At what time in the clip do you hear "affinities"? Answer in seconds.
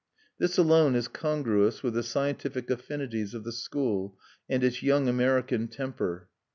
2.71-3.35